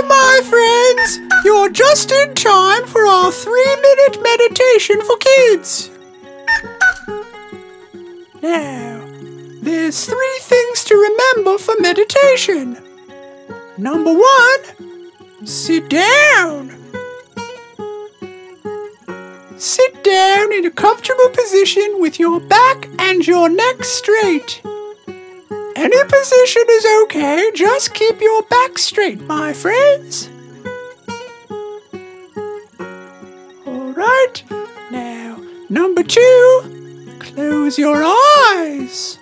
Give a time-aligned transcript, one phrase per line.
[0.00, 1.20] My friends!
[1.44, 5.90] You're just in time for our three minute meditation for kids.
[8.42, 9.04] Now,
[9.62, 12.78] there's three things to remember for meditation.
[13.76, 16.70] Number one, sit down.
[19.58, 24.62] Sit down in a comfortable position with your back and your neck straight.
[25.84, 30.30] Any position is okay, just keep your back straight, my friends.
[33.66, 34.44] Alright,
[34.92, 39.18] now, number two, close your eyes.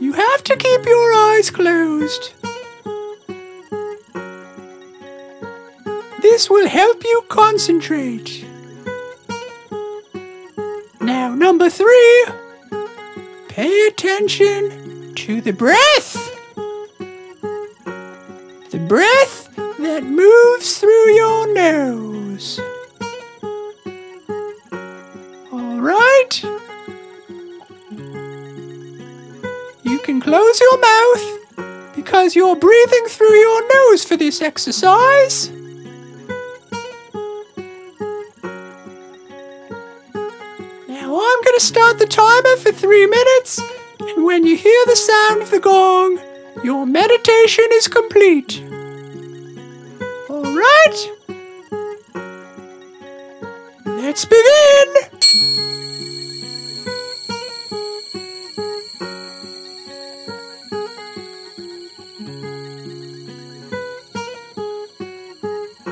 [0.00, 2.32] You have to keep your eyes closed.
[6.20, 8.44] This will help you concentrate.
[11.00, 12.26] Now, number three,
[13.56, 16.12] pay attention to the breath.
[18.70, 22.60] The breath that moves through your nose.
[25.50, 26.42] All right.
[29.84, 35.55] You can close your mouth because you're breathing through your nose for this exercise.
[41.18, 43.58] I'm going to start the timer for three minutes,
[44.00, 46.20] and when you hear the sound of the gong,
[46.62, 48.62] your meditation is complete.
[50.28, 51.10] All right?
[53.86, 54.94] Let's begin!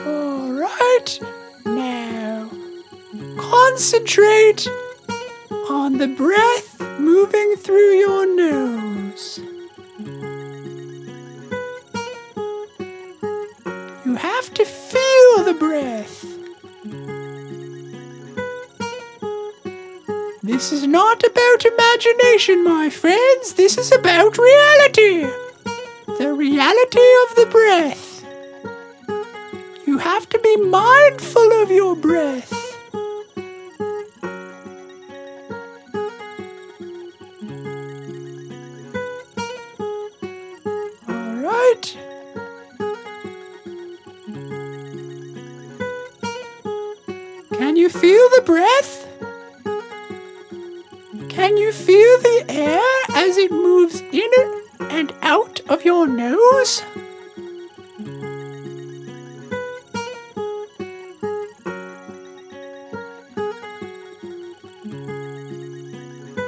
[0.07, 1.21] All right,
[1.65, 2.51] now
[3.39, 4.69] concentrate
[5.85, 9.39] on the breath moving through your nose.
[14.07, 16.25] You have to feel the breath.
[20.43, 23.53] This is not about imagination, my friends.
[23.53, 25.29] This is about reality.
[26.17, 28.25] The reality of the breath.
[29.87, 32.54] You have to be mindful of your breath.
[47.85, 49.07] You feel the breath?
[51.29, 52.81] Can you feel the air
[53.15, 54.31] as it moves in
[54.81, 56.83] and out of your nose?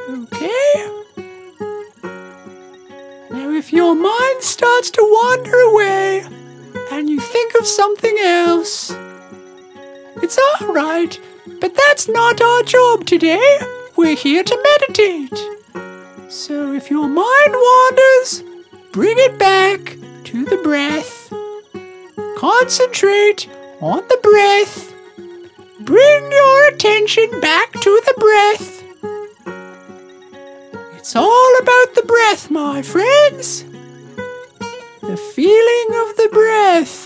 [0.09, 0.73] Okay.
[3.31, 6.25] Now, if your mind starts to wander away
[6.93, 8.97] and you think of something else,
[10.23, 11.21] it's alright,
[11.61, 13.59] but that's not our job today.
[13.97, 15.39] We're here to meditate.
[16.31, 18.43] So, if your mind wanders,
[18.93, 21.33] bring it back to the breath.
[22.37, 23.49] Concentrate
[23.81, 24.93] on the breath.
[25.81, 28.83] Bring your attention back to the breath.
[30.97, 33.65] It's all about the breath, my friends.
[35.03, 37.06] The feeling of the breath.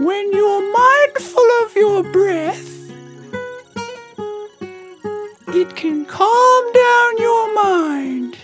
[0.00, 2.90] When you're mindful of your breath,
[5.48, 8.38] it can calm down your mind.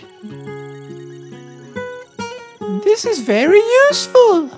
[2.83, 4.49] This is very useful.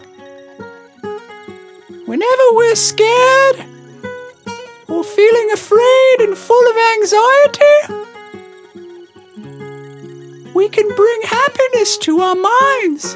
[2.06, 3.66] Whenever we're scared
[4.90, 7.78] or feeling afraid and full of anxiety,
[10.54, 13.16] we can bring happiness to our minds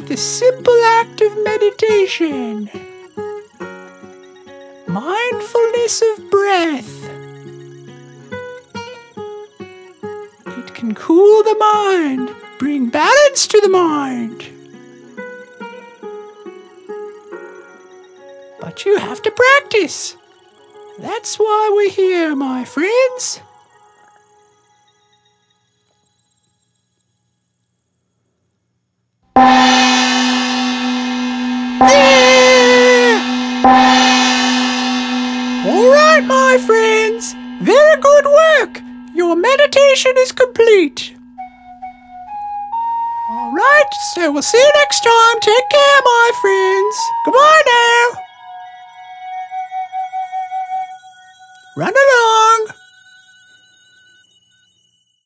[0.00, 2.70] with the simple act of meditation.
[4.86, 7.10] Mindfulness of breath.
[10.46, 14.46] It can cool the mind, bring balance to the mind.
[18.58, 20.16] But you have to practice.
[20.98, 23.40] That's why we're here, my friends.
[31.82, 33.16] Ah!
[35.66, 37.34] All right, my friends.
[37.60, 38.82] Very good work.
[39.14, 41.14] Your meditation is complete.
[43.30, 45.40] All right, so we'll see you next time.
[45.40, 46.96] Take care, my friends.
[47.24, 48.20] Goodbye now.
[51.76, 52.79] Run along.